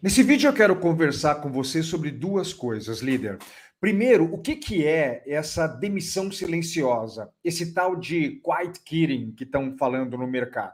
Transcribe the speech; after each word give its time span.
Nesse 0.00 0.22
vídeo 0.22 0.48
eu 0.48 0.52
quero 0.52 0.76
conversar 0.76 1.36
com 1.36 1.50
você 1.50 1.82
sobre 1.82 2.12
duas 2.12 2.52
coisas, 2.52 3.00
líder. 3.00 3.36
Primeiro, 3.80 4.32
o 4.32 4.38
que, 4.38 4.54
que 4.54 4.86
é 4.86 5.24
essa 5.26 5.66
demissão 5.66 6.30
silenciosa, 6.30 7.28
esse 7.42 7.74
tal 7.74 7.96
de 7.96 8.40
quiet 8.44 8.78
quitting 8.84 9.32
que 9.32 9.42
estão 9.42 9.76
falando 9.76 10.16
no 10.16 10.28
mercado? 10.28 10.72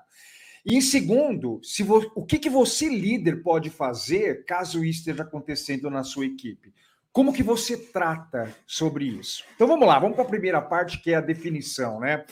E 0.66 0.76
em 0.76 0.80
segundo, 0.82 1.58
se 1.62 1.82
vo, 1.82 2.12
o 2.14 2.24
que, 2.24 2.38
que 2.38 2.50
você, 2.50 2.86
líder, 2.86 3.42
pode 3.42 3.70
fazer 3.70 4.44
caso 4.44 4.84
isso 4.84 5.00
esteja 5.00 5.22
acontecendo 5.22 5.88
na 5.88 6.04
sua 6.04 6.26
equipe? 6.26 6.74
Como 7.10 7.32
que 7.32 7.42
você 7.42 7.78
trata 7.78 8.54
sobre 8.66 9.06
isso? 9.06 9.42
Então 9.54 9.66
vamos 9.66 9.86
lá, 9.88 9.98
vamos 9.98 10.16
para 10.16 10.24
a 10.24 10.28
primeira 10.28 10.60
parte, 10.60 11.00
que 11.00 11.12
é 11.12 11.14
a 11.14 11.22
definição, 11.22 11.98
né? 11.98 12.26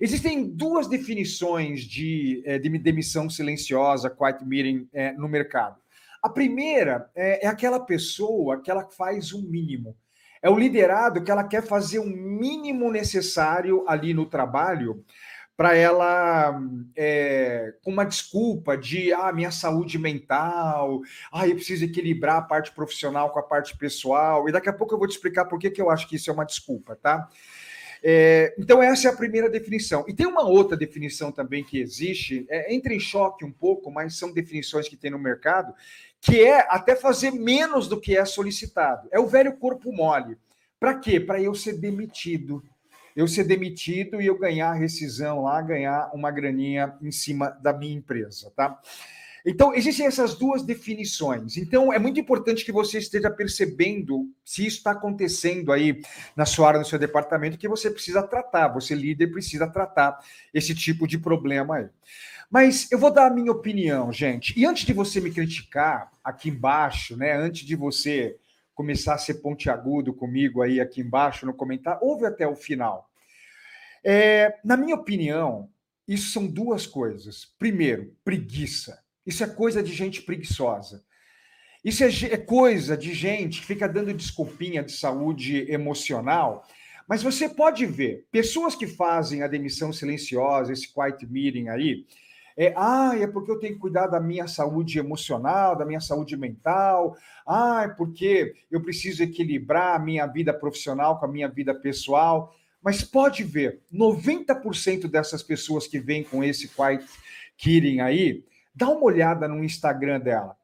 Existem 0.00 0.48
duas 0.48 0.88
definições 0.88 1.82
de, 1.82 2.42
eh, 2.46 2.58
de 2.58 2.70
demissão 2.78 3.28
silenciosa, 3.28 4.08
quiet 4.08 4.42
meeting, 4.42 4.88
é, 4.92 5.12
no 5.12 5.28
mercado. 5.28 5.76
A 6.22 6.28
primeira 6.28 7.10
é, 7.14 7.46
é 7.46 7.48
aquela 7.48 7.80
pessoa 7.80 8.60
que 8.60 8.70
ela 8.70 8.88
faz 8.90 9.32
o 9.32 9.42
mínimo. 9.42 9.96
É 10.42 10.48
o 10.48 10.58
liderado 10.58 11.22
que 11.22 11.30
ela 11.30 11.44
quer 11.44 11.62
fazer 11.62 11.98
o 11.98 12.06
mínimo 12.06 12.90
necessário 12.90 13.84
ali 13.86 14.14
no 14.14 14.26
trabalho 14.26 15.04
para 15.60 15.76
ela, 15.76 16.58
é, 16.96 17.74
com 17.82 17.90
uma 17.90 18.06
desculpa 18.06 18.78
de 18.78 19.12
ah, 19.12 19.30
minha 19.30 19.50
saúde 19.50 19.98
mental, 19.98 21.02
ah, 21.30 21.46
eu 21.46 21.54
preciso 21.54 21.84
equilibrar 21.84 22.36
a 22.36 22.42
parte 22.42 22.72
profissional 22.72 23.28
com 23.28 23.38
a 23.38 23.42
parte 23.42 23.76
pessoal, 23.76 24.48
e 24.48 24.52
daqui 24.52 24.70
a 24.70 24.72
pouco 24.72 24.94
eu 24.94 24.98
vou 24.98 25.06
te 25.06 25.10
explicar 25.10 25.44
por 25.44 25.58
que, 25.58 25.70
que 25.70 25.82
eu 25.82 25.90
acho 25.90 26.08
que 26.08 26.16
isso 26.16 26.30
é 26.30 26.32
uma 26.32 26.46
desculpa, 26.46 26.96
tá? 26.96 27.28
É, 28.02 28.54
então, 28.58 28.82
essa 28.82 29.08
é 29.08 29.10
a 29.10 29.16
primeira 29.16 29.48
definição. 29.48 30.04
E 30.08 30.14
tem 30.14 30.26
uma 30.26 30.42
outra 30.42 30.76
definição 30.76 31.30
também 31.30 31.62
que 31.62 31.78
existe, 31.78 32.46
é, 32.48 32.74
entra 32.74 32.94
em 32.94 33.00
choque 33.00 33.44
um 33.44 33.52
pouco, 33.52 33.90
mas 33.90 34.16
são 34.16 34.32
definições 34.32 34.88
que 34.88 34.96
tem 34.96 35.10
no 35.10 35.18
mercado, 35.18 35.74
que 36.20 36.40
é 36.42 36.66
até 36.68 36.96
fazer 36.96 37.30
menos 37.30 37.88
do 37.88 38.00
que 38.00 38.16
é 38.16 38.24
solicitado. 38.24 39.08
É 39.10 39.18
o 39.18 39.26
velho 39.26 39.56
corpo 39.56 39.92
mole. 39.92 40.36
Para 40.78 40.94
quê? 40.94 41.20
Para 41.20 41.40
eu 41.40 41.54
ser 41.54 41.78
demitido 41.78 42.62
eu 43.14 43.26
ser 43.26 43.44
demitido 43.44 44.20
e 44.20 44.26
eu 44.26 44.38
ganhar 44.38 44.70
a 44.70 44.74
rescisão 44.74 45.42
lá, 45.42 45.60
ganhar 45.60 46.10
uma 46.14 46.30
graninha 46.30 46.94
em 47.02 47.10
cima 47.10 47.50
da 47.50 47.72
minha 47.72 47.94
empresa, 47.94 48.52
tá? 48.54 48.78
Então, 49.44 49.74
existem 49.74 50.06
essas 50.06 50.34
duas 50.34 50.62
definições. 50.62 51.56
Então, 51.56 51.92
é 51.92 51.98
muito 51.98 52.20
importante 52.20 52.64
que 52.64 52.72
você 52.72 52.98
esteja 52.98 53.30
percebendo 53.30 54.30
se 54.44 54.66
isso 54.66 54.78
está 54.78 54.90
acontecendo 54.92 55.72
aí 55.72 56.00
na 56.36 56.44
sua 56.44 56.68
área, 56.68 56.80
no 56.80 56.86
seu 56.86 56.98
departamento, 56.98 57.58
que 57.58 57.68
você 57.68 57.90
precisa 57.90 58.22
tratar, 58.22 58.68
você, 58.68 58.94
líder, 58.94 59.28
precisa 59.28 59.66
tratar 59.66 60.18
esse 60.52 60.74
tipo 60.74 61.06
de 61.06 61.18
problema 61.18 61.76
aí. 61.76 61.88
Mas 62.50 62.90
eu 62.90 62.98
vou 62.98 63.12
dar 63.12 63.26
a 63.26 63.34
minha 63.34 63.52
opinião, 63.52 64.12
gente. 64.12 64.58
E 64.58 64.66
antes 64.66 64.84
de 64.84 64.92
você 64.92 65.20
me 65.20 65.30
criticar 65.30 66.10
aqui 66.22 66.48
embaixo, 66.48 67.16
né? 67.16 67.32
Antes 67.32 67.64
de 67.64 67.76
você 67.76 68.36
começar 68.74 69.14
a 69.14 69.18
ser 69.18 69.34
pontiagudo 69.34 70.12
comigo 70.12 70.60
aí 70.60 70.80
aqui 70.80 71.00
embaixo 71.00 71.46
no 71.46 71.54
comentário, 71.54 72.00
ouve 72.02 72.26
até 72.26 72.46
o 72.46 72.56
final. 72.56 73.08
É, 74.02 74.58
na 74.64 74.76
minha 74.76 74.96
opinião, 74.96 75.68
isso 76.08 76.32
são 76.32 76.46
duas 76.46 76.86
coisas. 76.86 77.54
Primeiro, 77.56 78.16
preguiça. 78.24 78.98
Isso 79.30 79.44
é 79.44 79.46
coisa 79.46 79.80
de 79.80 79.92
gente 79.92 80.22
preguiçosa. 80.22 81.04
Isso 81.84 82.02
é, 82.02 82.08
é 82.32 82.36
coisa 82.36 82.96
de 82.96 83.14
gente 83.14 83.60
que 83.60 83.66
fica 83.66 83.88
dando 83.88 84.12
desculpinha 84.12 84.82
de 84.82 84.90
saúde 84.90 85.70
emocional. 85.70 86.66
Mas 87.08 87.22
você 87.22 87.48
pode 87.48 87.86
ver 87.86 88.26
pessoas 88.32 88.74
que 88.74 88.88
fazem 88.88 89.44
a 89.44 89.46
demissão 89.46 89.92
silenciosa, 89.92 90.72
esse 90.72 90.92
quiet 90.92 91.24
meeting 91.28 91.68
aí, 91.68 92.04
é, 92.56 92.74
ah, 92.76 93.12
é 93.16 93.26
porque 93.28 93.52
eu 93.52 93.60
tenho 93.60 93.74
que 93.74 93.80
cuidar 93.80 94.08
da 94.08 94.18
minha 94.18 94.48
saúde 94.48 94.98
emocional, 94.98 95.76
da 95.76 95.86
minha 95.86 96.00
saúde 96.00 96.36
mental. 96.36 97.16
Ah, 97.46 97.82
é 97.84 97.88
porque 97.88 98.52
eu 98.68 98.82
preciso 98.82 99.22
equilibrar 99.22 99.94
a 99.94 99.98
minha 100.00 100.26
vida 100.26 100.52
profissional 100.52 101.20
com 101.20 101.26
a 101.26 101.28
minha 101.28 101.48
vida 101.48 101.72
pessoal. 101.72 102.52
Mas 102.82 103.04
pode 103.04 103.44
ver, 103.44 103.80
90% 103.94 105.06
dessas 105.06 105.40
pessoas 105.40 105.86
que 105.86 106.00
vêm 106.00 106.24
com 106.24 106.42
esse 106.42 106.66
quiet 106.66 107.06
quitting 107.56 108.00
aí, 108.00 108.42
dá 108.80 108.88
uma 108.88 109.04
olhada 109.04 109.46
no 109.46 109.62
Instagram 109.62 110.18
dela. 110.18 110.56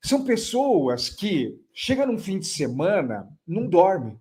São 0.00 0.24
pessoas 0.24 1.08
que 1.08 1.60
chegam 1.72 2.06
num 2.06 2.18
fim 2.18 2.38
de 2.38 2.46
semana, 2.46 3.28
não 3.46 3.68
dormem 3.68 4.18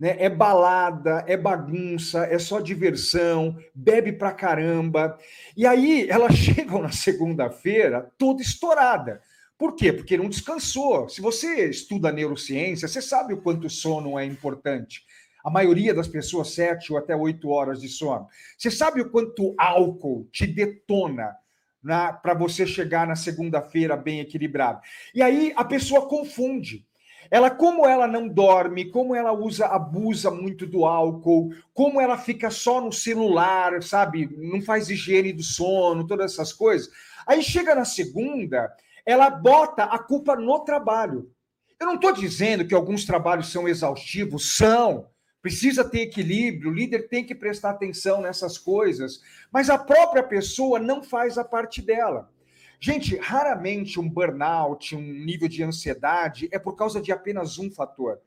né? 0.00 0.16
É 0.18 0.30
balada, 0.30 1.22
é 1.28 1.36
bagunça, 1.36 2.24
é 2.24 2.38
só 2.38 2.58
diversão, 2.58 3.54
bebe 3.74 4.12
pra 4.12 4.32
caramba. 4.32 5.18
E 5.54 5.66
aí 5.66 6.08
elas 6.08 6.34
chegam 6.40 6.80
na 6.80 6.90
segunda-feira 6.90 8.10
toda 8.16 8.40
estourada. 8.40 9.20
Por 9.58 9.76
quê? 9.76 9.92
Porque 9.92 10.16
não 10.16 10.30
descansou. 10.30 11.06
Se 11.10 11.20
você 11.20 11.68
estuda 11.68 12.10
neurociência, 12.10 12.88
você 12.88 13.02
sabe 13.02 13.34
o 13.34 13.42
quanto 13.42 13.66
o 13.66 13.70
sono 13.70 14.18
é 14.18 14.24
importante. 14.24 15.04
A 15.44 15.50
maioria 15.50 15.92
das 15.92 16.08
pessoas, 16.08 16.54
sete 16.54 16.92
ou 16.92 16.98
até 16.98 17.14
oito 17.14 17.50
horas 17.50 17.82
de 17.82 17.88
sono. 17.88 18.26
Você 18.56 18.70
sabe 18.70 19.02
o 19.02 19.10
quanto 19.10 19.54
álcool 19.58 20.26
te 20.32 20.46
detona 20.46 21.36
para 21.82 22.34
você 22.34 22.66
chegar 22.66 23.06
na 23.06 23.16
segunda-feira 23.16 23.96
bem 23.96 24.20
equilibrado. 24.20 24.80
E 25.14 25.22
aí 25.22 25.52
a 25.56 25.64
pessoa 25.64 26.08
confunde. 26.08 26.86
Ela, 27.30 27.48
como 27.48 27.86
ela 27.86 28.08
não 28.08 28.28
dorme, 28.28 28.90
como 28.90 29.14
ela 29.14 29.32
usa, 29.32 29.66
abusa 29.66 30.32
muito 30.32 30.66
do 30.66 30.84
álcool, 30.84 31.54
como 31.72 32.00
ela 32.00 32.18
fica 32.18 32.50
só 32.50 32.80
no 32.80 32.92
celular, 32.92 33.80
sabe? 33.82 34.28
Não 34.36 34.60
faz 34.60 34.90
higiene 34.90 35.32
do 35.32 35.42
sono, 35.42 36.06
todas 36.06 36.32
essas 36.32 36.52
coisas. 36.52 36.90
Aí 37.24 37.40
chega 37.42 37.74
na 37.74 37.84
segunda, 37.84 38.74
ela 39.06 39.30
bota 39.30 39.84
a 39.84 39.98
culpa 39.98 40.34
no 40.34 40.60
trabalho. 40.60 41.30
Eu 41.78 41.86
não 41.86 41.94
estou 41.94 42.12
dizendo 42.12 42.66
que 42.66 42.74
alguns 42.74 43.04
trabalhos 43.04 43.50
são 43.50 43.68
exaustivos, 43.68 44.56
são. 44.56 45.06
Precisa 45.42 45.82
ter 45.82 46.02
equilíbrio, 46.02 46.70
o 46.70 46.74
líder 46.74 47.08
tem 47.08 47.24
que 47.24 47.34
prestar 47.34 47.70
atenção 47.70 48.20
nessas 48.20 48.58
coisas, 48.58 49.22
mas 49.50 49.70
a 49.70 49.78
própria 49.78 50.22
pessoa 50.22 50.78
não 50.78 51.02
faz 51.02 51.38
a 51.38 51.44
parte 51.44 51.80
dela. 51.80 52.30
Gente, 52.78 53.16
raramente 53.16 54.00
um 54.00 54.08
burnout, 54.08 54.94
um 54.94 55.00
nível 55.00 55.48
de 55.48 55.62
ansiedade 55.62 56.48
é 56.50 56.58
por 56.58 56.76
causa 56.76 57.00
de 57.00 57.12
apenas 57.12 57.58
um 57.58 57.70
fator. 57.70 58.20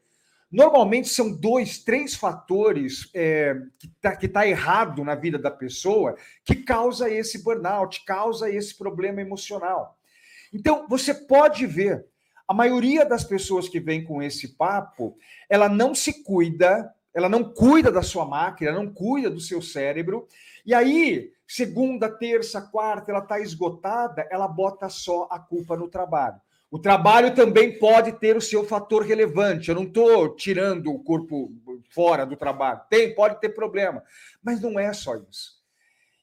Normalmente 0.52 1.10
são 1.10 1.32
dois, 1.32 1.80
três 1.80 2.14
fatores 2.14 3.10
é, 3.16 3.56
que 3.80 3.88
está 3.88 4.42
tá 4.42 4.48
errado 4.48 5.04
na 5.04 5.16
vida 5.16 5.40
da 5.40 5.50
pessoa 5.50 6.16
que 6.46 6.58
causa 6.58 7.10
esse 7.10 7.44
burnout, 7.44 8.06
causa 8.06 8.48
esse 8.48 8.78
problema 8.78 9.20
emocional. 9.20 9.98
Então, 10.54 10.88
você 10.88 11.12
pode 11.12 11.66
ver, 11.66 12.06
a 12.48 12.54
maioria 12.54 13.04
das 13.04 13.24
pessoas 13.24 13.68
que 13.68 13.80
vem 13.80 14.04
com 14.04 14.22
esse 14.22 14.50
papo, 14.50 15.18
ela 15.50 15.68
não 15.68 15.96
se 15.96 16.22
cuida, 16.24 16.94
ela 17.14 17.30
não 17.30 17.44
cuida 17.44 17.92
da 17.92 18.02
sua 18.02 18.26
máquina, 18.26 18.72
não 18.72 18.92
cuida 18.92 19.30
do 19.30 19.40
seu 19.40 19.62
cérebro, 19.62 20.28
e 20.66 20.74
aí 20.74 21.34
segunda, 21.48 22.10
terça, 22.10 22.62
quarta, 22.62 23.12
ela 23.12 23.20
está 23.20 23.40
esgotada, 23.40 24.28
ela 24.32 24.48
bota 24.48 24.90
só 24.90 25.28
a 25.30 25.38
culpa 25.38 25.78
no 25.78 25.88
trabalho. 25.88 26.42
O 26.72 26.80
trabalho 26.80 27.36
também 27.36 27.78
pode 27.78 28.14
ter 28.14 28.36
o 28.36 28.42
seu 28.42 28.66
fator 28.66 29.04
relevante. 29.04 29.70
Eu 29.70 29.76
não 29.76 29.84
estou 29.84 30.36
tirando 30.36 30.92
o 30.92 31.04
corpo 31.04 31.52
fora 31.92 32.26
do 32.26 32.36
trabalho. 32.36 32.82
Tem, 32.90 33.14
pode 33.14 33.40
ter 33.40 33.50
problema. 33.50 34.02
Mas 34.42 34.60
não 34.60 34.80
é 34.80 34.92
só 34.92 35.16
isso. 35.16 35.62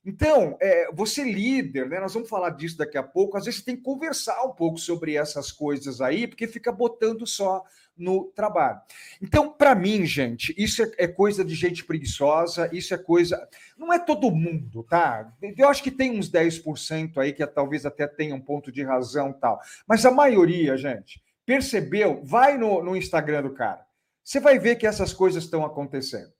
Então, 0.04 0.56
é, 0.60 0.90
você 0.92 1.22
líder, 1.22 1.88
né? 1.88 2.00
Nós 2.00 2.14
vamos 2.14 2.28
falar 2.28 2.50
disso 2.50 2.76
daqui 2.76 2.98
a 2.98 3.02
pouco. 3.02 3.36
Às 3.36 3.44
vezes 3.44 3.60
você 3.60 3.66
tem 3.66 3.76
que 3.76 3.82
conversar 3.82 4.42
um 4.42 4.50
pouco 4.50 4.78
sobre 4.78 5.14
essas 5.14 5.52
coisas 5.52 6.00
aí, 6.00 6.26
porque 6.26 6.48
fica 6.48 6.72
botando 6.72 7.24
só 7.28 7.62
no 8.00 8.24
trabalho. 8.34 8.80
Então, 9.22 9.52
para 9.52 9.74
mim, 9.74 10.04
gente, 10.06 10.54
isso 10.56 10.82
é, 10.82 10.90
é, 10.98 11.06
coisa 11.06 11.44
de 11.44 11.54
gente 11.54 11.84
preguiçosa, 11.84 12.68
isso 12.72 12.94
é 12.94 12.98
coisa. 12.98 13.48
Não 13.78 13.92
é 13.92 13.98
todo 13.98 14.30
mundo, 14.30 14.82
tá? 14.82 15.32
Eu 15.56 15.68
acho 15.68 15.82
que 15.82 15.90
tem 15.90 16.18
uns 16.18 16.30
10% 16.30 17.18
aí 17.18 17.32
que 17.32 17.46
talvez 17.46 17.84
até 17.84 18.06
tenha 18.06 18.34
um 18.34 18.40
ponto 18.40 18.72
de 18.72 18.82
razão 18.82 19.32
tal. 19.32 19.60
Mas 19.86 20.04
a 20.06 20.10
maioria, 20.10 20.76
gente, 20.76 21.22
percebeu? 21.44 22.22
Vai 22.24 22.56
no, 22.56 22.82
no 22.82 22.96
Instagram 22.96 23.42
do 23.42 23.54
cara. 23.54 23.84
Você 24.24 24.40
vai 24.40 24.58
ver 24.58 24.76
que 24.76 24.86
essas 24.86 25.12
coisas 25.12 25.44
estão 25.44 25.64
acontecendo. 25.64 26.32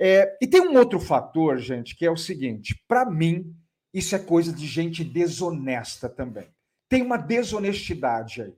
É, 0.00 0.36
e 0.40 0.46
tem 0.46 0.60
um 0.60 0.76
outro 0.76 1.00
fator, 1.00 1.58
gente, 1.58 1.96
que 1.96 2.06
é 2.06 2.10
o 2.10 2.16
seguinte: 2.16 2.80
para 2.86 3.04
mim, 3.04 3.54
isso 3.92 4.14
é 4.14 4.18
coisa 4.18 4.52
de 4.52 4.66
gente 4.66 5.02
desonesta 5.02 6.08
também. 6.08 6.48
Tem 6.88 7.02
uma 7.02 7.16
desonestidade 7.16 8.42
aí. 8.42 8.54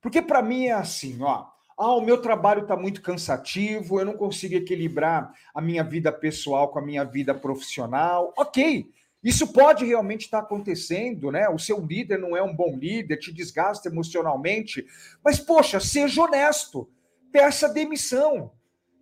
Porque 0.00 0.22
para 0.22 0.42
mim 0.42 0.66
é 0.66 0.72
assim, 0.72 1.22
ó. 1.22 1.46
Ah, 1.78 1.94
o 1.94 2.00
meu 2.00 2.22
trabalho 2.22 2.62
está 2.62 2.74
muito 2.74 3.02
cansativo, 3.02 4.00
eu 4.00 4.06
não 4.06 4.16
consigo 4.16 4.54
equilibrar 4.54 5.30
a 5.54 5.60
minha 5.60 5.84
vida 5.84 6.10
pessoal 6.10 6.68
com 6.68 6.78
a 6.78 6.82
minha 6.82 7.04
vida 7.04 7.34
profissional. 7.34 8.32
Ok, 8.38 8.90
isso 9.22 9.52
pode 9.52 9.84
realmente 9.84 10.22
estar 10.22 10.38
tá 10.38 10.44
acontecendo, 10.44 11.30
né? 11.30 11.48
O 11.48 11.58
seu 11.58 11.84
líder 11.84 12.18
não 12.18 12.34
é 12.34 12.42
um 12.42 12.54
bom 12.54 12.78
líder, 12.78 13.18
te 13.18 13.30
desgasta 13.30 13.88
emocionalmente, 13.88 14.86
mas 15.22 15.38
poxa, 15.38 15.78
seja 15.78 16.22
honesto, 16.22 16.88
peça 17.30 17.68
demissão. 17.68 18.52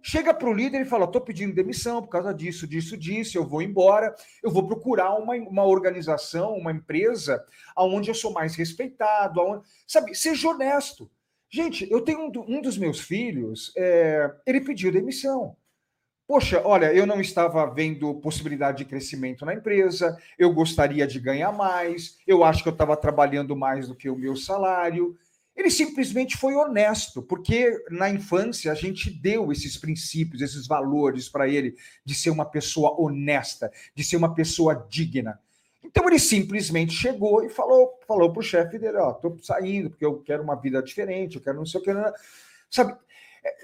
Chega 0.05 0.35
para 0.35 0.49
o 0.49 0.53
líder 0.53 0.83
e 0.83 0.85
fala: 0.85 1.07
estou 1.07 1.21
pedindo 1.21 1.55
demissão 1.55 2.03
por 2.03 2.09
causa 2.09 2.33
disso, 2.33 2.67
disso, 2.67 2.97
disso, 2.97 3.39
eu 3.39 3.47
vou 3.47 3.63
embora, 3.63 4.15
eu 4.43 4.51
vou 4.51 4.67
procurar 4.67 5.15
uma, 5.15 5.35
uma 5.35 5.65
organização, 5.65 6.55
uma 6.55 6.71
empresa 6.71 7.43
onde 7.77 8.11
eu 8.11 8.15
sou 8.15 8.33
mais 8.33 8.55
respeitado, 8.55 9.41
aonde... 9.41 9.67
sabe, 9.87 10.15
seja 10.15 10.49
honesto. 10.49 11.11
Gente, 11.51 11.91
eu 11.91 12.03
tenho 12.03 12.21
um, 12.21 12.57
um 12.57 12.61
dos 12.61 12.77
meus 12.77 13.01
filhos, 13.01 13.73
é, 13.77 14.31
ele 14.47 14.61
pediu 14.61 14.93
demissão. 14.93 15.57
Poxa, 16.27 16.63
olha, 16.65 16.93
eu 16.93 17.07
não 17.07 17.21
estava 17.21 17.67
vendo 17.67 18.15
possibilidade 18.15 18.79
de 18.79 18.85
crescimento 18.87 19.45
na 19.45 19.55
empresa, 19.55 20.19
eu 20.39 20.53
gostaria 20.53 21.07
de 21.07 21.21
ganhar 21.21 21.53
mais, 21.53 22.19
eu 22.27 22.43
acho 22.43 22.63
que 22.63 22.69
eu 22.69 22.73
estava 22.73 22.97
trabalhando 22.97 23.55
mais 23.55 23.89
do 23.89 23.95
que 23.95 24.09
o 24.09 24.17
meu 24.17 24.35
salário. 24.35 25.17
Ele 25.57 25.71
simplesmente 25.71 26.37
foi 26.37 26.55
honesto, 26.55 27.23
porque 27.23 27.85
na 27.91 28.11
infância 28.11 28.73
a 28.73 28.75
gente 28.75 29.09
deu 29.09 29.53
esses 29.53 29.77
princípios, 29.77 30.43
esses 30.43 30.67
valores 30.67 31.29
para 31.29 31.49
ele 31.49 31.77
de 32.05 32.15
ser 32.15 32.31
uma 32.31 32.45
pessoa 32.45 33.01
honesta, 33.01 33.71
de 33.95 34.03
ser 34.03 34.17
uma 34.17 34.35
pessoa 34.35 34.87
digna. 34.91 35.39
Então 35.83 36.09
ele 36.09 36.19
simplesmente 36.19 36.93
chegou 36.93 37.45
e 37.45 37.49
falou, 37.49 38.01
falou 38.07 38.33
para 38.33 38.41
o 38.41 38.43
chefe 38.43 38.79
dele, 38.79 38.97
ó, 38.97 39.13
estou 39.13 39.39
saindo 39.43 39.91
porque 39.91 40.05
eu 40.05 40.21
quero 40.23 40.43
uma 40.43 40.57
vida 40.57 40.83
diferente, 40.83 41.37
eu 41.37 41.43
quero 41.43 41.59
não 41.59 41.67
sei 41.67 41.81
o 41.81 41.85
que, 41.85 41.93
sabe? 42.69 42.97
É, 43.45 43.55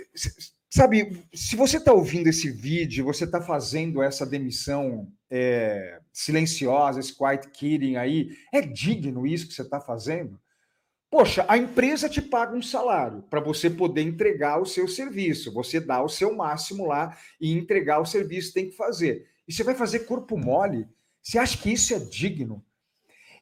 sabe, 0.68 1.24
se 1.34 1.56
você 1.56 1.78
está 1.78 1.92
ouvindo 1.92 2.28
esse 2.28 2.48
vídeo, 2.50 3.04
você 3.04 3.24
está 3.24 3.40
fazendo 3.40 4.00
essa 4.00 4.24
demissão 4.24 5.10
é, 5.28 5.98
silenciosa, 6.12 7.00
esse 7.00 7.16
quiet 7.16 7.48
quitting 7.48 7.96
aí, 7.96 8.36
é 8.52 8.60
digno 8.60 9.26
isso 9.26 9.48
que 9.48 9.54
você 9.54 9.62
está 9.62 9.80
fazendo? 9.80 10.38
Poxa, 11.10 11.44
a 11.48 11.58
empresa 11.58 12.08
te 12.08 12.22
paga 12.22 12.56
um 12.56 12.62
salário 12.62 13.22
para 13.28 13.40
você 13.40 13.68
poder 13.68 14.02
entregar 14.02 14.60
o 14.60 14.64
seu 14.64 14.86
serviço. 14.86 15.52
Você 15.52 15.80
dá 15.80 16.00
o 16.00 16.08
seu 16.08 16.32
máximo 16.36 16.86
lá 16.86 17.16
e 17.40 17.52
entregar 17.52 18.00
o 18.00 18.06
serviço 18.06 18.54
tem 18.54 18.70
que 18.70 18.76
fazer. 18.76 19.26
E 19.46 19.52
você 19.52 19.64
vai 19.64 19.74
fazer 19.74 20.00
corpo 20.00 20.38
mole? 20.38 20.86
Você 21.20 21.36
acha 21.36 21.58
que 21.58 21.72
isso 21.72 21.92
é 21.92 21.98
digno? 21.98 22.64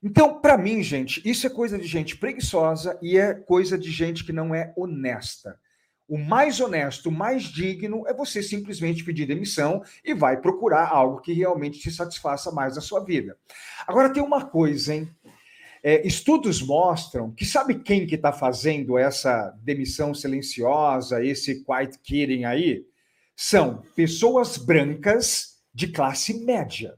Então, 0.03 0.41
para 0.41 0.57
mim, 0.57 0.83
gente, 0.83 1.21
isso 1.29 1.47
é 1.47 1.51
coisa 1.51 1.77
de 1.77 1.87
gente 1.87 2.17
preguiçosa 2.17 2.99
e 3.03 3.19
é 3.19 3.35
coisa 3.35 3.77
de 3.77 3.91
gente 3.91 4.25
que 4.25 4.33
não 4.33 4.55
é 4.55 4.73
honesta. 4.75 5.61
O 6.09 6.17
mais 6.17 6.59
honesto, 6.59 7.11
o 7.11 7.13
mais 7.13 7.43
digno 7.43 8.07
é 8.07 8.15
você 8.15 8.43
simplesmente 8.43 9.05
pedir 9.05 9.27
demissão 9.27 9.83
e 10.03 10.15
vai 10.15 10.41
procurar 10.41 10.89
algo 10.89 11.21
que 11.21 11.35
realmente 11.35 11.79
te 11.81 11.91
satisfaça 11.91 12.51
mais 12.51 12.77
na 12.77 12.81
sua 12.81 13.05
vida. 13.05 13.37
Agora 13.87 14.11
tem 14.11 14.23
uma 14.23 14.47
coisa, 14.47 14.95
hein? 14.95 15.15
É, 15.83 16.07
estudos 16.07 16.61
mostram 16.61 17.31
que 17.31 17.45
sabe 17.45 17.77
quem 17.77 18.07
que 18.07 18.17
está 18.17 18.33
fazendo 18.33 18.99
essa 18.99 19.55
demissão 19.63 20.13
silenciosa, 20.13 21.25
esse 21.25 21.65
quiet 21.65 21.99
quitting 21.99 22.45
aí? 22.45 22.85
São 23.37 23.83
pessoas 23.95 24.57
brancas 24.57 25.61
de 25.73 25.89
classe 25.89 26.45
média. 26.45 26.97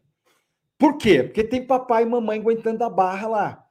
Por 0.78 0.96
quê? 0.96 1.22
Porque 1.22 1.44
tem 1.44 1.66
papai 1.66 2.04
e 2.04 2.06
mamãe 2.06 2.38
aguentando 2.38 2.82
a 2.82 2.88
barra 2.88 3.28
lá. 3.28 3.66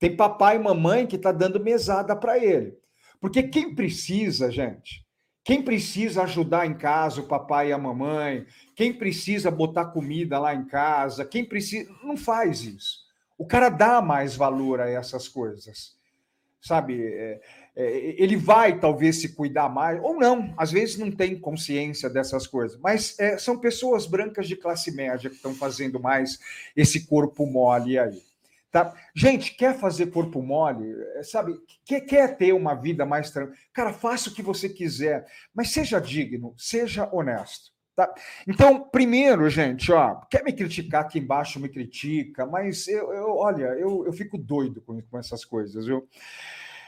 Tem 0.00 0.16
papai 0.16 0.56
e 0.56 0.60
mamãe 0.60 1.06
que 1.06 1.16
está 1.16 1.30
dando 1.30 1.60
mesada 1.60 2.16
para 2.16 2.38
ele. 2.38 2.76
Porque 3.20 3.44
quem 3.44 3.74
precisa, 3.74 4.50
gente, 4.50 5.04
quem 5.44 5.62
precisa 5.62 6.22
ajudar 6.24 6.66
em 6.66 6.74
casa 6.76 7.20
o 7.20 7.28
papai 7.28 7.68
e 7.68 7.72
a 7.72 7.78
mamãe, 7.78 8.44
quem 8.74 8.92
precisa 8.92 9.50
botar 9.50 9.86
comida 9.86 10.38
lá 10.40 10.54
em 10.54 10.66
casa, 10.66 11.24
quem 11.24 11.44
precisa. 11.44 11.88
Não 12.02 12.16
faz 12.16 12.62
isso 12.62 13.07
o 13.38 13.46
cara 13.46 13.68
dá 13.68 14.02
mais 14.02 14.34
valor 14.34 14.80
a 14.80 14.90
essas 14.90 15.28
coisas, 15.28 15.96
sabe? 16.60 17.00
É, 17.00 17.40
é, 17.76 18.22
ele 18.22 18.36
vai 18.36 18.80
talvez 18.80 19.20
se 19.20 19.28
cuidar 19.28 19.68
mais, 19.68 20.00
ou 20.02 20.18
não, 20.18 20.52
às 20.56 20.72
vezes 20.72 20.98
não 20.98 21.12
tem 21.12 21.38
consciência 21.38 22.10
dessas 22.10 22.44
coisas, 22.44 22.76
mas 22.80 23.16
é, 23.20 23.38
são 23.38 23.56
pessoas 23.56 24.04
brancas 24.04 24.48
de 24.48 24.56
classe 24.56 24.90
média 24.90 25.30
que 25.30 25.36
estão 25.36 25.54
fazendo 25.54 26.00
mais 26.00 26.40
esse 26.76 27.06
corpo 27.06 27.46
mole 27.46 27.96
aí. 27.96 28.20
Tá? 28.70 28.94
Gente, 29.14 29.54
quer 29.54 29.78
fazer 29.78 30.08
corpo 30.08 30.42
mole, 30.42 30.92
é, 31.14 31.22
sabe? 31.22 31.54
Quer, 31.84 32.00
quer 32.00 32.36
ter 32.36 32.52
uma 32.52 32.74
vida 32.74 33.06
mais 33.06 33.30
tranquila? 33.30 33.56
Cara, 33.72 33.92
faça 33.92 34.28
o 34.28 34.34
que 34.34 34.42
você 34.42 34.68
quiser, 34.68 35.24
mas 35.54 35.70
seja 35.70 36.00
digno, 36.00 36.52
seja 36.58 37.08
honesto. 37.12 37.77
Tá? 37.98 38.14
Então, 38.46 38.88
primeiro, 38.88 39.50
gente, 39.50 39.90
ó, 39.90 40.20
quer 40.30 40.44
me 40.44 40.52
criticar 40.52 41.00
aqui 41.02 41.18
embaixo, 41.18 41.58
me 41.58 41.68
critica, 41.68 42.46
mas 42.46 42.86
eu, 42.86 43.12
eu 43.12 43.34
olha, 43.34 43.64
eu, 43.76 44.06
eu 44.06 44.12
fico 44.12 44.38
doido 44.38 44.80
com, 44.82 45.02
com 45.02 45.18
essas 45.18 45.44
coisas, 45.44 45.84
viu? 45.84 46.08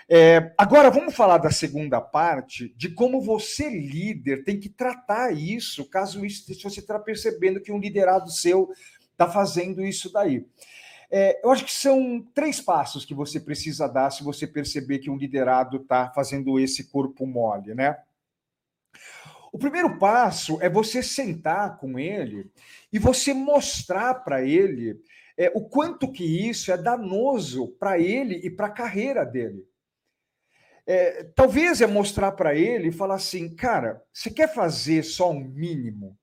É, 0.08 0.54
agora, 0.56 0.88
vamos 0.88 1.12
falar 1.12 1.38
da 1.38 1.50
segunda 1.50 2.00
parte, 2.00 2.72
de 2.76 2.90
como 2.90 3.20
você, 3.20 3.68
líder, 3.68 4.44
tem 4.44 4.60
que 4.60 4.68
tratar 4.68 5.32
isso, 5.32 5.84
caso 5.84 6.24
isso, 6.24 6.54
se 6.54 6.62
você 6.62 6.78
está 6.78 6.96
percebendo 6.96 7.60
que 7.60 7.72
um 7.72 7.80
liderado 7.80 8.30
seu 8.30 8.70
está 9.10 9.28
fazendo 9.28 9.84
isso 9.84 10.12
daí. 10.12 10.46
É, 11.10 11.44
eu 11.44 11.50
acho 11.50 11.64
que 11.64 11.72
são 11.72 12.24
três 12.32 12.60
passos 12.60 13.04
que 13.04 13.14
você 13.14 13.40
precisa 13.40 13.88
dar 13.88 14.10
se 14.10 14.22
você 14.22 14.46
perceber 14.46 15.00
que 15.00 15.10
um 15.10 15.16
liderado 15.16 15.78
está 15.78 16.08
fazendo 16.12 16.56
esse 16.60 16.84
corpo 16.84 17.26
mole, 17.26 17.74
né? 17.74 17.96
O 19.52 19.58
primeiro 19.58 19.99
passo 19.99 20.61
é 20.62 20.69
você 20.69 21.02
sentar 21.02 21.79
com 21.79 21.99
ele 21.99 22.50
e 22.93 22.99
você 22.99 23.35
mostrar 23.35 24.14
para 24.14 24.44
ele 24.44 25.00
é, 25.37 25.50
o 25.55 25.62
quanto 25.62 26.11
que 26.11 26.25
isso 26.25 26.70
é 26.70 26.76
danoso 26.76 27.69
para 27.79 27.99
ele 27.99 28.37
e 28.44 28.50
para 28.50 28.67
a 28.67 28.73
carreira 28.73 29.25
dele. 29.25 29.64
É, 30.87 31.25
talvez 31.35 31.81
é 31.81 31.87
mostrar 31.87 32.32
para 32.32 32.55
ele 32.55 32.88
e 32.88 32.93
falar 32.93 33.17
assim, 33.17 33.55
cara, 33.55 34.02
você 34.12 34.31
quer 34.31 34.52
fazer 34.52 35.02
só 35.02 35.31
um 35.31 35.41
mínimo? 35.41 36.17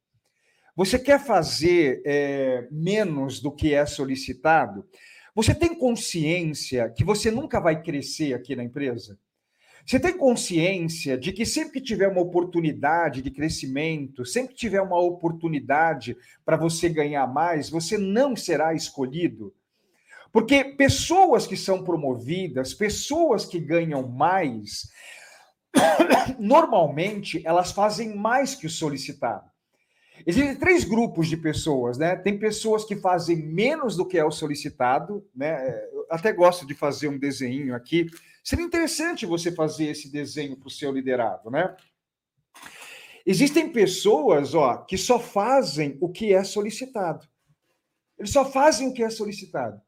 Você 0.76 1.00
quer 1.00 1.20
fazer 1.20 2.02
é, 2.06 2.68
menos 2.70 3.40
do 3.40 3.52
que 3.52 3.74
é 3.74 3.86
solicitado? 3.86 4.88
Você 5.34 5.54
tem 5.54 5.74
consciência 5.74 6.90
que 6.90 7.04
você 7.04 7.32
nunca 7.32 7.60
vai 7.60 7.82
crescer 7.82 8.34
aqui 8.34 8.56
na 8.56 8.64
empresa? 8.64 9.18
Você 9.88 10.02
tem 10.02 10.18
consciência 10.18 11.18
de 11.18 11.32
que 11.32 11.46
sempre 11.46 11.80
que 11.80 11.82
tiver 11.82 12.10
uma 12.10 12.20
oportunidade 12.20 13.22
de 13.22 13.32
crescimento, 13.32 14.26
sempre 14.26 14.54
que 14.54 14.60
tiver 14.60 14.82
uma 14.82 15.00
oportunidade 15.00 16.18
para 16.44 16.58
você 16.58 16.90
ganhar 16.90 17.26
mais, 17.26 17.70
você 17.70 17.98
não 17.98 18.36
será 18.36 18.74
escolhido? 18.74 19.56
Porque 20.30 20.62
pessoas 20.66 21.48
que 21.48 21.56
são 21.56 21.86
promovidas, 21.86 22.74
pessoas 22.74 23.46
que 23.46 23.62
ganham 23.62 24.06
mais, 24.06 24.92
normalmente 26.38 27.42
elas 27.46 27.72
fazem 27.72 28.14
mais 28.14 28.54
que 28.54 28.68
o 28.68 28.70
solicitado. 28.70 29.50
Existem 30.26 30.56
três 30.58 30.84
grupos 30.84 31.30
de 31.30 31.38
pessoas, 31.38 31.98
né? 31.98 32.14
Tem 32.18 32.38
pessoas 32.38 32.84
que 32.84 32.98
fazem 32.98 33.38
menos 33.38 33.96
do 33.96 34.06
que 34.06 34.18
é 34.18 34.26
o 34.26 34.32
solicitado, 34.32 35.26
né? 35.34 35.66
Eu 35.94 36.06
até 36.10 36.34
gosto 36.34 36.68
de 36.68 36.74
fazer 36.74 37.08
um 37.08 37.18
desenho 37.18 37.74
aqui 37.74 38.08
Seria 38.48 38.64
interessante 38.64 39.26
você 39.26 39.52
fazer 39.52 39.88
esse 39.88 40.10
desenho 40.10 40.56
para 40.56 40.70
o 40.70 40.72
seu 40.72 40.90
liderado, 40.90 41.52
né? 41.52 41.76
Existem 43.26 43.70
pessoas, 43.70 44.54
ó, 44.54 44.86
que 44.86 44.98
só 44.98 45.20
fazem 45.20 45.98
o 46.00 46.10
que 46.10 46.34
é 46.34 46.42
solicitado. 46.46 47.28
Eles 48.18 48.32
só 48.32 48.50
fazem 48.50 48.88
o 48.88 48.94
que 48.94 49.04
é 49.04 49.10
solicitado. 49.10 49.82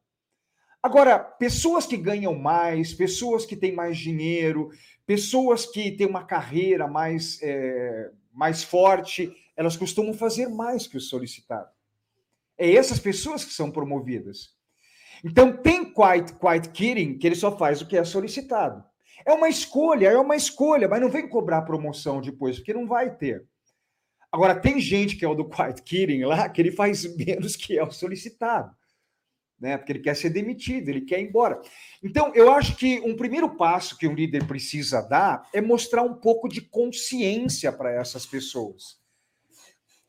Agora, 0.84 1.18
pessoas 1.18 1.86
que 1.86 1.96
ganham 1.96 2.36
mais, 2.36 2.94
pessoas 2.94 3.46
que 3.46 3.56
têm 3.56 3.72
mais 3.72 3.98
dinheiro, 3.98 4.72
pessoas 5.06 5.66
que 5.66 5.94
têm 5.94 6.08
uma 6.08 6.26
carreira 6.26 6.86
mais, 6.86 7.42
é, 7.42 8.12
mais 8.30 8.62
forte, 8.62 9.34
elas 9.56 9.78
costumam 9.78 10.14
fazer 10.14 10.50
mais 10.50 10.86
que 10.86 10.98
o 10.98 11.02
solicitado. 11.02 11.70
É 12.58 12.74
essas 12.76 13.00
pessoas 13.00 13.46
que 13.46 13.54
são 13.54 13.72
promovidas. 13.72 14.59
Então, 15.24 15.56
tem 15.56 15.86
quiet, 15.94 16.34
quiet 16.34 16.70
quitting 16.70 17.18
que 17.18 17.28
ele 17.28 17.36
só 17.36 17.58
faz 17.58 17.82
o 17.82 17.88
que 17.88 17.98
é 17.98 18.04
solicitado. 18.04 18.84
É 19.26 19.34
uma 19.34 19.50
escolha, 19.50 20.08
é 20.08 20.18
uma 20.18 20.36
escolha, 20.36 20.88
mas 20.88 21.02
não 21.02 21.10
vem 21.10 21.28
cobrar 21.28 21.64
promoção 21.64 22.22
depois, 22.22 22.58
porque 22.58 22.74
não 22.74 22.88
vai 22.88 23.16
ter. 23.16 23.46
Agora, 24.32 24.56
tem 24.56 24.80
gente 24.80 25.16
que 25.16 25.26
é 25.26 25.28
o 25.28 25.36
do 25.36 25.50
quiet 25.50 25.82
quitting 25.82 26.24
lá, 26.24 26.48
que 26.48 26.62
ele 26.62 26.72
faz 26.72 27.16
menos 27.16 27.56
que 27.56 27.78
é 27.78 27.84
o 27.84 27.92
solicitado, 27.92 28.74
né? 29.60 29.78
Porque 29.78 29.92
ele 29.92 30.00
quer 30.00 30.16
ser 30.16 30.30
demitido, 30.30 30.90
ele 30.90 31.02
quer 31.02 31.20
ir 31.20 31.28
embora. 31.28 31.60
Então, 32.02 32.32
eu 32.36 32.52
acho 32.52 32.76
que 32.76 33.00
um 33.02 33.16
primeiro 33.16 33.56
passo 33.56 33.98
que 33.98 34.08
um 34.08 34.14
líder 34.14 34.48
precisa 34.48 35.02
dar 35.02 35.50
é 35.54 35.60
mostrar 35.60 36.04
um 36.04 36.14
pouco 36.14 36.48
de 36.48 36.62
consciência 36.62 37.72
para 37.72 37.92
essas 37.92 38.26
pessoas. 38.26 38.99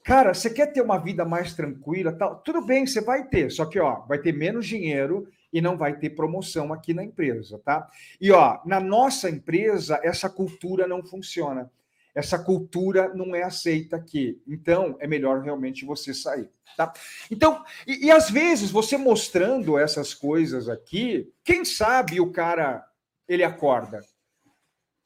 Cara, 0.03 0.33
você 0.33 0.49
quer 0.49 0.67
ter 0.73 0.81
uma 0.81 0.99
vida 0.99 1.25
mais 1.25 1.55
tranquila, 1.55 2.13
tal? 2.13 2.37
Tudo 2.37 2.63
bem, 2.63 2.87
você 2.87 3.01
vai 3.01 3.29
ter, 3.29 3.51
só 3.51 3.67
que 3.67 3.79
ó, 3.79 4.01
vai 4.07 4.19
ter 4.19 4.33
menos 4.33 4.67
dinheiro 4.67 5.29
e 5.53 5.61
não 5.61 5.77
vai 5.77 5.99
ter 5.99 6.11
promoção 6.11 6.73
aqui 6.73 6.95
na 6.95 7.05
empresa, 7.05 7.61
tá? 7.65 7.89
E 8.21 8.31
ó, 8.31 8.61
na 8.65 8.81
nossa 8.81 9.29
empresa 9.29 10.01
essa 10.03 10.31
cultura 10.31 10.87
não 10.87 11.05
funciona. 11.05 11.71
Essa 12.15 12.39
cultura 12.39 13.15
não 13.15 13.37
é 13.37 13.43
aceita 13.43 13.97
aqui. 13.97 14.43
Então, 14.47 14.97
é 14.99 15.07
melhor 15.07 15.43
realmente 15.43 15.85
você 15.85 16.13
sair, 16.13 16.49
tá? 16.77 16.93
Então, 17.31 17.65
e, 17.87 18.07
e 18.07 18.11
às 18.11 18.31
vezes 18.31 18.71
você 18.71 18.97
mostrando 18.97 19.79
essas 19.79 20.13
coisas 20.13 20.69
aqui, 20.69 21.33
quem 21.45 21.65
sabe 21.65 22.21
o 22.21 22.33
cara 22.33 22.85
ele 23.29 23.45
acorda. 23.45 24.05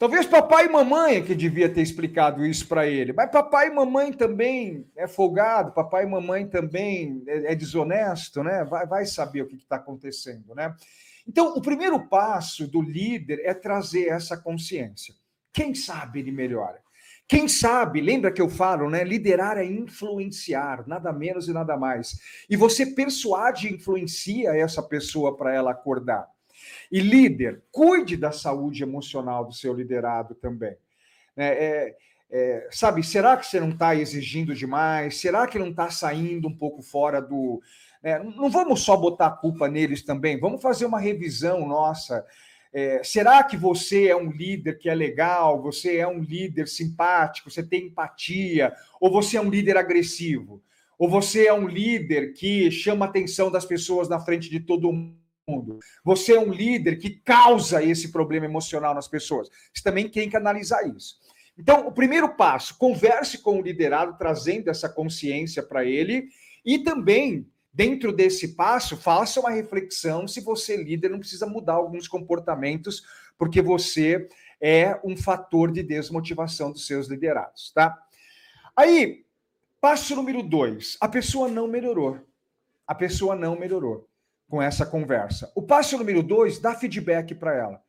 Talvez 0.05 0.27
papai 0.27 0.67
e 0.67 0.69
mamãe 0.69 1.17
é 1.17 1.21
que 1.23 1.35
devia 1.35 1.67
ter 1.67 1.81
explicado 1.81 2.45
isso 2.45 2.69
para 2.69 2.87
ele, 2.87 3.15
mas 3.15 3.31
papai 3.31 3.69
e 3.69 3.75
mamãe 3.75 4.13
também 4.13 4.87
é 4.95 5.09
folgado, 5.09 5.73
papai 5.73 6.05
e 6.05 6.07
mamãe 6.07 6.47
também 6.47 7.25
é, 7.27 7.53
é 7.53 7.55
desonesto, 7.55 8.45
né? 8.45 8.65
Vai, 8.65 8.87
vai 8.87 9.07
saber 9.07 9.41
o 9.41 9.47
que 9.47 9.57
está 9.57 9.77
acontecendo, 9.77 10.55
né? 10.55 10.77
Então, 11.27 11.55
o 11.57 11.63
primeiro 11.63 11.99
passo 12.07 12.69
do 12.69 12.83
líder 12.83 13.41
é 13.45 13.55
trazer 13.55 14.09
essa 14.09 14.37
consciência. 14.37 15.15
Quem 15.51 15.75
sabe 15.75 16.19
ele 16.19 16.33
melhora. 16.33 16.83
Quem 17.27 17.49
sabe, 17.49 18.03
lembra 18.03 18.31
que 18.31 18.43
eu 18.43 18.51
falo, 18.51 18.91
né? 18.91 19.05
Liderar 19.05 19.57
é 19.57 19.65
influenciar, 19.65 20.87
nada 20.87 21.15
menos 21.15 21.49
e 21.49 21.53
nada 21.55 21.79
mais. 21.79 22.21
E 22.51 22.57
você 22.57 22.85
persuade 22.85 23.69
e 23.69 23.73
influencia 23.73 24.51
essa 24.51 24.83
pessoa 24.83 25.35
para 25.35 25.55
ela 25.55 25.71
acordar. 25.71 26.29
E 26.91 27.01
líder, 27.01 27.63
cuide 27.71 28.17
da 28.17 28.33
saúde 28.33 28.83
emocional 28.83 29.45
do 29.45 29.53
seu 29.53 29.73
liderado 29.75 30.35
também. 30.35 30.77
É, 31.37 31.47
é, 31.47 31.97
é, 32.31 32.69
sabe, 32.71 33.03
será 33.03 33.37
que 33.37 33.47
você 33.47 33.61
não 33.61 33.71
está 33.71 33.95
exigindo 33.95 34.55
demais? 34.55 35.21
Será 35.21 35.47
que 35.47 35.59
não 35.59 35.71
está 35.71 35.91
saindo 35.91 36.49
um 36.49 36.57
pouco 36.57 36.83
fora 36.83 37.21
do. 37.21 37.61
É, 38.03 38.23
não 38.23 38.51
vamos 38.51 38.83
só 38.83 38.97
botar 38.97 39.27
a 39.27 39.37
culpa 39.37 39.67
neles 39.67 40.03
também, 40.03 40.39
vamos 40.39 40.61
fazer 40.61 40.85
uma 40.85 41.01
revisão 41.01 41.67
nossa 41.67 42.25
é, 42.75 43.05
será 43.05 43.41
que 43.45 43.57
você 43.57 44.09
é 44.09 44.17
um 44.17 44.33
líder 44.33 44.79
que 44.79 44.89
é 44.89 44.95
legal? 44.97 45.63
Você 45.63 45.99
é 45.99 46.09
um 46.09 46.21
líder 46.21 46.67
simpático? 46.67 47.49
Você 47.49 47.63
tem 47.63 47.87
empatia? 47.87 48.75
Ou 49.01 49.13
você 49.13 49.37
é 49.37 49.41
um 49.41 49.49
líder 49.49 49.77
agressivo? 49.77 50.61
Ou 50.99 51.09
você 51.09 51.47
é 51.47 51.55
um 51.55 51.69
líder 51.69 52.33
que 52.33 52.73
chama 52.73 53.07
a 53.07 53.09
atenção 53.09 53.49
das 53.49 53.65
pessoas 53.65 54.09
na 54.09 54.19
frente 54.19 54.51
de 54.51 54.59
todo 54.59 54.93
mundo? 54.93 55.24
Você 56.03 56.33
é 56.33 56.41
um 56.41 56.51
líder 56.51 56.97
que 56.97 57.11
causa 57.11 57.83
esse 57.83 58.11
problema 58.11 58.47
emocional 58.47 58.95
nas 58.95 59.09
pessoas? 59.09 59.49
Você 59.73 59.83
também 59.83 60.09
tem 60.09 60.29
que 60.29 60.37
analisar 60.37 60.87
isso. 60.89 61.19
Então, 61.57 61.87
o 61.87 61.93
primeiro 61.93 62.35
passo, 62.35 62.77
converse 62.79 63.39
com 63.39 63.59
o 63.59 63.63
liderado, 63.63 64.17
trazendo 64.19 64.69
essa 64.71 64.89
consciência 64.89 65.63
para 65.63 65.85
ele 65.85 66.29
e 66.65 66.79
também 66.79 67.47
dentro 67.73 68.13
desse 68.13 68.55
passo, 68.55 68.97
faça 68.97 69.41
uma 69.41 69.51
reflexão 69.51 70.27
se 70.27 70.41
você, 70.41 70.77
líder, 70.77 71.11
não 71.11 71.19
precisa 71.19 71.47
mudar 71.47 71.75
alguns 71.75 72.09
comportamentos, 72.09 73.03
porque 73.37 73.61
você 73.61 74.29
é 74.61 74.99
um 75.05 75.17
fator 75.17 75.71
de 75.71 75.83
desmotivação 75.83 76.73
dos 76.73 76.87
seus 76.87 77.09
liderados, 77.09 77.73
tá? 77.73 77.97
Aí, 78.77 79.25
passo 79.81 80.17
número 80.17 80.43
dois: 80.43 80.97
a 81.01 81.09
pessoa 81.09 81.49
não 81.49 81.69
melhorou. 81.69 82.19
A 82.87 82.95
pessoa 82.95 83.35
não 83.35 83.59
melhorou 83.59 84.09
com 84.49 84.63
essa 84.63 84.87
conversa. 84.87 85.51
O 85.55 85.63
passo 85.63 85.99
número 85.99 86.23
dois, 86.23 86.59
dá 86.59 86.75
feedback 86.75 87.35
para 87.35 87.55
ela. 87.55 87.81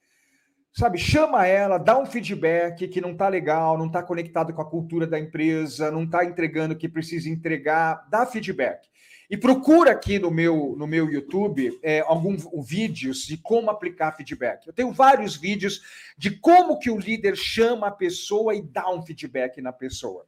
Sabe, 0.74 0.98
chama 0.98 1.48
ela, 1.48 1.78
dá 1.78 1.98
um 1.98 2.06
feedback 2.06 2.88
que 2.90 3.00
não 3.00 3.14
está 3.14 3.30
legal, 3.30 3.78
não 3.78 3.88
está 3.88 4.04
conectado 4.04 4.54
com 4.54 4.62
a 4.62 4.70
cultura 4.70 5.08
da 5.08 5.18
empresa, 5.18 5.90
não 5.90 6.04
está 6.04 6.26
entregando 6.26 6.74
o 6.74 6.78
que 6.78 6.90
precisa 6.90 7.30
entregar, 7.30 8.06
dá 8.10 8.26
feedback. 8.26 8.86
E 9.30 9.38
procura 9.38 9.92
aqui 9.92 10.20
no 10.20 10.30
meu, 10.30 10.76
no 10.78 10.86
meu 10.86 11.10
YouTube 11.10 11.80
é, 11.82 12.02
alguns 12.02 12.46
vídeos 12.68 13.26
de 13.26 13.38
como 13.38 13.70
aplicar 13.72 14.12
feedback. 14.12 14.68
Eu 14.68 14.74
tenho 14.74 14.92
vários 14.92 15.36
vídeos 15.36 15.82
de 16.18 16.32
como 16.32 16.78
que 16.78 16.92
o 16.92 17.00
líder 17.00 17.36
chama 17.36 17.88
a 17.88 17.92
pessoa 17.92 18.54
e 18.54 18.62
dá 18.62 18.90
um 18.92 19.02
feedback 19.02 19.62
na 19.62 19.72
pessoa. 19.72 20.28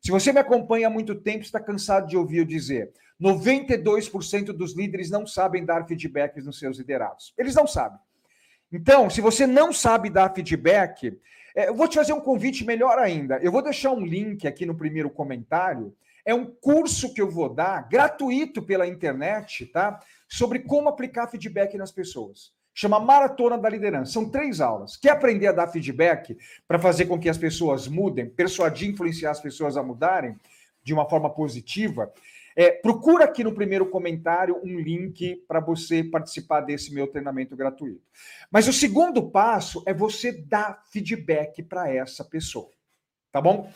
Se 0.00 0.10
você 0.10 0.32
me 0.32 0.40
acompanha 0.40 0.86
há 0.86 0.90
muito 0.90 1.14
tempo, 1.14 1.44
está 1.44 1.60
cansado 1.60 2.06
de 2.08 2.16
ouvir 2.16 2.38
eu 2.38 2.44
dizer: 2.44 2.92
92% 3.20 4.46
dos 4.46 4.76
líderes 4.76 5.10
não 5.10 5.26
sabem 5.26 5.64
dar 5.64 5.86
feedbacks 5.86 6.44
nos 6.44 6.58
seus 6.58 6.78
liderados. 6.78 7.34
Eles 7.36 7.54
não 7.54 7.66
sabem. 7.66 7.98
Então, 8.72 9.10
se 9.10 9.20
você 9.20 9.46
não 9.46 9.72
sabe 9.72 10.10
dar 10.10 10.34
feedback, 10.34 11.18
é, 11.54 11.68
eu 11.68 11.74
vou 11.74 11.88
te 11.88 11.96
fazer 11.96 12.12
um 12.12 12.20
convite 12.20 12.64
melhor 12.64 12.98
ainda. 12.98 13.38
Eu 13.42 13.50
vou 13.50 13.62
deixar 13.62 13.90
um 13.90 14.04
link 14.04 14.46
aqui 14.46 14.64
no 14.64 14.76
primeiro 14.76 15.10
comentário 15.10 15.94
é 16.24 16.34
um 16.34 16.46
curso 16.46 17.12
que 17.12 17.20
eu 17.20 17.30
vou 17.30 17.48
dar 17.48 17.88
gratuito 17.88 18.62
pela 18.62 18.86
internet, 18.86 19.66
tá? 19.66 20.00
Sobre 20.28 20.60
como 20.60 20.88
aplicar 20.88 21.28
feedback 21.28 21.76
nas 21.76 21.90
pessoas. 21.90 22.52
Chama 22.74 23.00
Maratona 23.00 23.58
da 23.58 23.68
Liderança. 23.68 24.12
São 24.12 24.30
três 24.30 24.60
aulas. 24.60 24.96
Quer 24.96 25.10
aprender 25.10 25.48
a 25.48 25.52
dar 25.52 25.68
feedback 25.68 26.36
para 26.66 26.78
fazer 26.78 27.06
com 27.06 27.18
que 27.18 27.28
as 27.28 27.38
pessoas 27.38 27.88
mudem, 27.88 28.28
persuadir, 28.28 28.90
influenciar 28.90 29.32
as 29.32 29.40
pessoas 29.40 29.76
a 29.76 29.82
mudarem 29.82 30.36
de 30.82 30.94
uma 30.94 31.08
forma 31.08 31.28
positiva? 31.30 32.12
É, 32.56 32.70
procura 32.70 33.24
aqui 33.24 33.44
no 33.44 33.54
primeiro 33.54 33.86
comentário 33.86 34.60
um 34.62 34.78
link 34.78 35.36
para 35.46 35.60
você 35.60 36.02
participar 36.02 36.60
desse 36.60 36.92
meu 36.92 37.06
treinamento 37.06 37.56
gratuito. 37.56 38.02
Mas 38.50 38.66
o 38.66 38.72
segundo 38.72 39.30
passo 39.30 39.82
é 39.86 39.94
você 39.94 40.32
dar 40.32 40.82
feedback 40.90 41.62
para 41.62 41.92
essa 41.92 42.24
pessoa. 42.24 42.70
Tá 43.32 43.40
bom? 43.40 43.70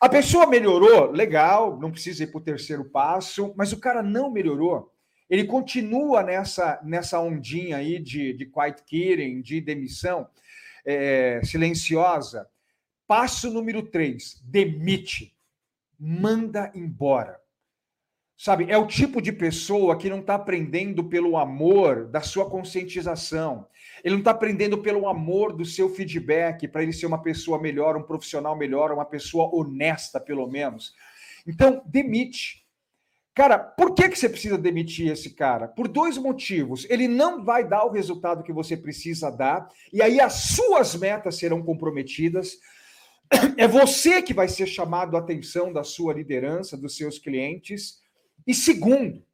A 0.00 0.08
pessoa 0.08 0.46
melhorou, 0.46 1.10
legal, 1.10 1.78
não 1.78 1.90
precisa 1.90 2.24
ir 2.24 2.28
para 2.28 2.38
o 2.38 2.44
terceiro 2.44 2.84
passo, 2.84 3.52
mas 3.56 3.72
o 3.72 3.80
cara 3.80 4.02
não 4.02 4.30
melhorou. 4.30 4.90
Ele 5.30 5.44
continua 5.44 6.24
nessa, 6.24 6.80
nessa 6.82 7.20
ondinha 7.20 7.76
aí 7.76 8.00
de, 8.00 8.32
de 8.32 8.46
quiet 8.46 8.82
quitting, 8.84 9.40
de 9.40 9.60
demissão 9.60 10.28
é, 10.84 11.40
silenciosa. 11.44 12.48
Passo 13.06 13.48
número 13.50 13.82
três: 13.82 14.42
demite. 14.44 15.32
Manda 15.96 16.72
embora. 16.74 17.38
Sabe, 18.36 18.70
é 18.70 18.78
o 18.78 18.86
tipo 18.86 19.20
de 19.20 19.32
pessoa 19.32 19.98
que 19.98 20.08
não 20.08 20.20
está 20.20 20.34
aprendendo 20.34 21.04
pelo 21.04 21.36
amor 21.36 22.06
da 22.06 22.22
sua 22.22 22.48
conscientização. 22.48 23.66
Ele 24.02 24.14
não 24.14 24.20
está 24.20 24.30
aprendendo 24.30 24.78
pelo 24.78 25.06
amor 25.06 25.52
do 25.52 25.62
seu 25.62 25.90
feedback 25.90 26.66
para 26.66 26.82
ele 26.82 26.92
ser 26.94 27.04
uma 27.04 27.22
pessoa 27.22 27.60
melhor, 27.60 27.98
um 27.98 28.02
profissional 28.02 28.56
melhor, 28.56 28.92
uma 28.92 29.04
pessoa 29.04 29.54
honesta, 29.54 30.18
pelo 30.18 30.46
menos. 30.46 30.94
Então, 31.46 31.82
demite. 31.84 32.59
Cara, 33.40 33.58
por 33.58 33.94
que, 33.94 34.06
que 34.06 34.18
você 34.18 34.28
precisa 34.28 34.58
demitir 34.58 35.10
esse 35.10 35.30
cara? 35.30 35.66
Por 35.66 35.88
dois 35.88 36.18
motivos. 36.18 36.86
Ele 36.90 37.08
não 37.08 37.42
vai 37.42 37.66
dar 37.66 37.86
o 37.86 37.90
resultado 37.90 38.42
que 38.42 38.52
você 38.52 38.76
precisa 38.76 39.30
dar, 39.30 39.66
e 39.90 40.02
aí 40.02 40.20
as 40.20 40.34
suas 40.54 40.94
metas 40.94 41.38
serão 41.38 41.62
comprometidas. 41.62 42.58
É 43.56 43.66
você 43.66 44.20
que 44.20 44.34
vai 44.34 44.46
ser 44.46 44.66
chamado 44.66 45.16
a 45.16 45.20
atenção 45.20 45.72
da 45.72 45.82
sua 45.82 46.12
liderança, 46.12 46.76
dos 46.76 46.98
seus 46.98 47.18
clientes. 47.18 48.02
E 48.46 48.52
segundo, 48.52 49.24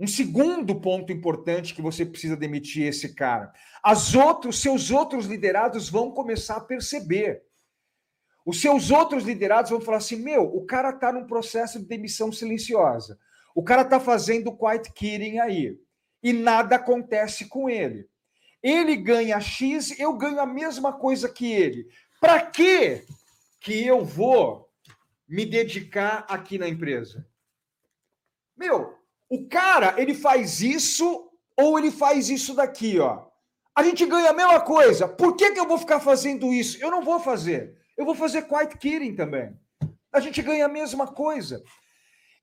um 0.00 0.06
segundo 0.08 0.74
ponto 0.80 1.12
importante 1.12 1.76
que 1.76 1.80
você 1.80 2.04
precisa 2.04 2.36
demitir 2.36 2.88
esse 2.88 3.14
cara. 3.14 3.52
As 3.80 4.16
outros, 4.16 4.60
seus 4.60 4.90
outros 4.90 5.26
liderados 5.26 5.88
vão 5.88 6.10
começar 6.10 6.56
a 6.56 6.60
perceber. 6.60 7.44
Os 8.44 8.60
seus 8.60 8.90
outros 8.90 9.22
liderados 9.22 9.70
vão 9.70 9.80
falar 9.80 9.98
assim: 9.98 10.16
meu, 10.16 10.42
o 10.42 10.66
cara 10.66 10.90
está 10.90 11.12
num 11.12 11.24
processo 11.24 11.78
de 11.78 11.86
demissão 11.86 12.32
silenciosa. 12.32 13.16
O 13.58 13.62
cara 13.64 13.82
está 13.82 13.98
fazendo 13.98 14.56
quiet 14.56 14.92
quitting 14.92 15.40
aí. 15.40 15.76
E 16.22 16.32
nada 16.32 16.76
acontece 16.76 17.46
com 17.46 17.68
ele. 17.68 18.08
Ele 18.62 18.94
ganha 18.94 19.40
X, 19.40 19.98
eu 19.98 20.16
ganho 20.16 20.38
a 20.38 20.46
mesma 20.46 20.92
coisa 20.92 21.28
que 21.28 21.50
ele. 21.50 21.88
Para 22.20 22.40
que 22.40 23.04
que 23.60 23.84
eu 23.84 24.04
vou 24.04 24.68
me 25.28 25.44
dedicar 25.44 26.24
aqui 26.28 26.56
na 26.56 26.68
empresa? 26.68 27.26
Meu, 28.56 28.96
o 29.28 29.48
cara, 29.48 30.00
ele 30.00 30.14
faz 30.14 30.60
isso 30.60 31.28
ou 31.56 31.80
ele 31.80 31.90
faz 31.90 32.30
isso 32.30 32.54
daqui, 32.54 33.00
ó. 33.00 33.26
A 33.74 33.82
gente 33.82 34.06
ganha 34.06 34.30
a 34.30 34.34
mesma 34.34 34.60
coisa. 34.60 35.08
Por 35.08 35.34
que, 35.34 35.50
que 35.50 35.58
eu 35.58 35.66
vou 35.66 35.78
ficar 35.78 35.98
fazendo 35.98 36.52
isso? 36.54 36.78
Eu 36.80 36.92
não 36.92 37.02
vou 37.02 37.18
fazer. 37.18 37.76
Eu 37.96 38.04
vou 38.04 38.14
fazer 38.14 38.42
quiet 38.42 38.78
quitting 38.78 39.16
também. 39.16 39.52
A 40.12 40.20
gente 40.20 40.40
ganha 40.42 40.66
a 40.66 40.68
mesma 40.68 41.08
coisa. 41.08 41.60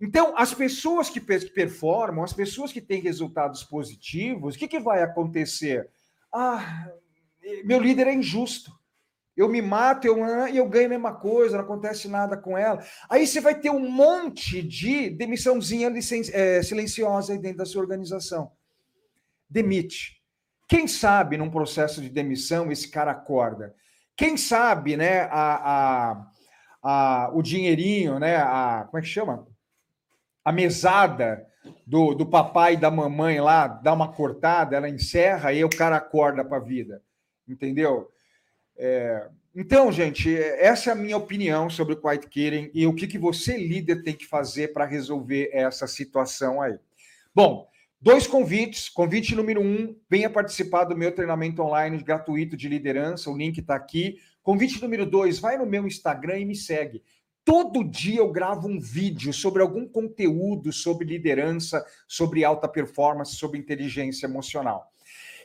Então, 0.02 0.38
as 0.38 0.54
pessoas 0.54 1.10
que 1.10 1.20
performam, 1.20 2.24
as 2.24 2.34
pessoas 2.34 2.72
que 2.72 2.82
têm 2.82 3.02
resultados 3.02 3.64
positivos, 3.64 4.56
o 4.56 4.58
que, 4.58 4.68
que 4.68 4.80
vai 4.80 5.02
acontecer? 5.02 5.90
Ah, 6.34 6.90
meu 7.64 7.80
líder 7.80 8.08
é 8.08 8.14
injusto. 8.14 8.72
Eu 9.36 9.50
me 9.50 9.62
mato 9.62 10.08
eu, 10.08 10.24
ah, 10.24 10.50
e 10.50 10.58
eu 10.58 10.68
ganho 10.68 10.86
a 10.86 10.90
mesma 10.90 11.14
coisa, 11.14 11.58
não 11.58 11.64
acontece 11.64 12.08
nada 12.08 12.38
com 12.38 12.58
ela. 12.58 12.84
Aí 13.10 13.28
você 13.28 13.42
vai 13.42 13.60
ter 13.60 13.70
um 13.70 13.90
monte 13.90 14.62
de 14.62 15.10
demissãozinha 15.10 15.92
é, 16.34 16.64
silenciosa 16.64 17.34
aí 17.34 17.40
dentro 17.40 17.58
da 17.58 17.66
sua 17.66 17.82
organização. 17.82 18.52
Demite. 19.50 20.22
Quem 20.68 20.88
sabe 20.88 21.38
num 21.38 21.52
processo 21.52 22.02
de 22.02 22.10
demissão 22.10 22.72
esse 22.72 22.90
cara 22.90 23.12
acorda? 23.12 23.76
Quem 24.18 24.38
sabe, 24.38 24.96
né, 24.96 25.24
a, 25.24 26.12
a, 26.12 26.32
a, 26.82 27.32
o 27.34 27.42
dinheirinho, 27.42 28.18
né, 28.20 28.38
a, 28.38 28.86
como 28.86 28.98
é 28.98 29.02
que 29.02 29.08
chama? 29.08 29.46
A 30.46 30.52
mesada 30.52 31.46
do, 31.86 32.14
do 32.14 32.26
papai 32.26 32.76
e 32.76 32.78
da 32.78 32.92
mamãe 32.92 33.42
lá 33.42 33.68
dá 33.68 33.92
uma 33.92 34.14
cortada, 34.14 34.78
ela 34.78 34.88
encerra 34.88 35.52
e 35.52 35.64
o 35.66 35.70
cara 35.70 35.98
acorda 35.98 36.46
para 36.46 36.58
a 36.58 36.64
vida. 36.64 37.02
Entendeu? 37.48 38.12
É, 38.78 39.28
então, 39.56 39.92
gente, 39.92 40.34
essa 40.38 40.92
é 40.92 40.94
a 40.94 40.96
minha 40.96 41.18
opinião 41.18 41.70
sobre 41.70 41.96
o 41.96 42.02
quiet 42.02 42.28
quitting 42.28 42.70
e 42.74 42.86
o 42.86 42.94
que, 42.94 43.08
que 43.08 43.18
você, 43.18 43.58
líder, 43.58 44.04
tem 44.04 44.14
que 44.14 44.28
fazer 44.28 44.72
para 44.72 44.86
resolver 44.86 45.50
essa 45.52 45.88
situação 45.88 46.62
aí. 46.62 46.78
Bom, 47.34 47.68
Dois 48.06 48.28
convites. 48.28 48.88
Convite 48.88 49.34
número 49.34 49.60
um: 49.60 49.96
venha 50.08 50.30
participar 50.30 50.84
do 50.84 50.96
meu 50.96 51.12
treinamento 51.12 51.64
online 51.64 52.04
gratuito 52.04 52.56
de 52.56 52.70
liderança. 52.70 53.32
O 53.32 53.36
link 53.36 53.58
está 53.58 53.76
aqui. 53.76 54.20
Convite 54.44 54.80
número 54.80 55.08
dois: 55.08 55.40
vai 55.40 55.58
no 55.58 55.66
meu 55.66 55.88
Instagram 55.88 56.38
e 56.38 56.46
me 56.46 56.56
segue. 56.56 57.02
Todo 57.46 57.84
dia 57.84 58.18
eu 58.18 58.32
gravo 58.32 58.68
um 58.68 58.80
vídeo 58.80 59.32
sobre 59.32 59.62
algum 59.62 59.88
conteúdo 59.88 60.74
sobre 60.74 61.06
liderança, 61.06 61.86
sobre 62.08 62.44
alta 62.44 62.68
performance, 62.68 63.36
sobre 63.36 63.60
inteligência 63.60 64.26
emocional. 64.26 64.92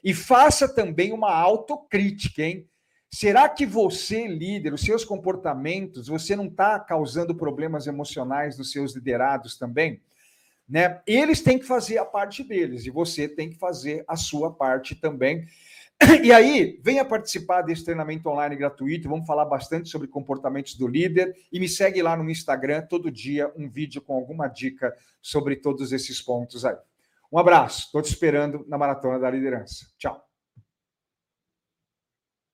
E 0.03 0.15
faça 0.15 0.67
também 0.67 1.13
uma 1.13 1.31
autocrítica, 1.31 2.43
hein? 2.43 2.67
Será 3.13 3.49
que 3.49 3.67
você, 3.67 4.27
líder, 4.27 4.73
os 4.73 4.81
seus 4.81 5.05
comportamentos, 5.05 6.07
você 6.07 6.35
não 6.35 6.47
está 6.47 6.79
causando 6.81 7.35
problemas 7.35 7.87
emocionais 7.87 8.57
dos 8.57 8.71
seus 8.71 8.95
liderados 8.95 9.59
também? 9.59 10.01
Né? 10.67 11.03
Eles 11.05 11.43
têm 11.43 11.59
que 11.59 11.67
fazer 11.67 11.99
a 11.99 12.05
parte 12.05 12.45
deles 12.45 12.87
e 12.87 12.91
você 12.91 13.29
tem 13.29 13.51
que 13.51 13.59
fazer 13.59 14.05
a 14.07 14.17
sua 14.17 14.53
parte 14.53 14.95
também. 14.95 15.45
E 16.23 16.33
aí, 16.33 16.81
venha 16.83 17.05
participar 17.05 17.63
desse 17.63 17.85
treinamento 17.85 18.29
online 18.29 18.57
gratuito. 18.57 19.09
Vamos 19.09 19.27
falar 19.27 19.45
bastante 19.45 19.89
sobre 19.89 20.09
comportamentos 20.09 20.75
do 20.75 20.87
líder. 20.87 21.35
E 21.53 21.61
me 21.61 21.69
segue 21.69 22.03
lá 22.03 22.17
no 22.17 22.29
Instagram, 22.29 22.83
todo 22.83 23.11
dia, 23.11 23.53
um 23.57 23.69
vídeo 23.69 24.01
com 24.01 24.15
alguma 24.15 24.49
dica 24.49 24.95
sobre 25.21 25.57
todos 25.57 25.93
esses 25.93 26.21
pontos 26.21 26.65
aí. 26.65 26.77
Um 27.33 27.39
abraço, 27.39 27.87
estou 27.87 28.03
te 28.03 28.09
esperando 28.09 28.65
na 28.67 28.77
Maratona 28.77 29.19
da 29.19 29.31
Liderança. 29.31 29.87
Tchau. 29.97 30.30